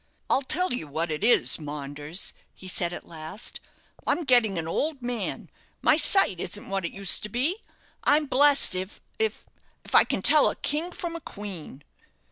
"I'll 0.31 0.41
tell 0.41 0.73
you 0.73 0.87
what 0.87 1.11
it 1.11 1.23
is, 1.23 1.59
Maunders," 1.59 2.33
he 2.55 2.67
said, 2.67 2.91
at 2.91 3.05
last; 3.05 3.59
"I'm 4.07 4.23
getting 4.23 4.57
an 4.57 4.67
old 4.67 5.03
man; 5.03 5.47
my 5.83 5.95
sight 5.95 6.39
isn't 6.39 6.67
what 6.69 6.85
it 6.85 6.91
used 6.91 7.21
to 7.21 7.29
be. 7.29 7.57
I'm 8.03 8.25
bless' 8.25 8.73
if 8.73 8.99
can 10.09 10.23
tell 10.23 10.49
a 10.49 10.55
king 10.55 10.91
from 10.91 11.19
queen." 11.19 11.83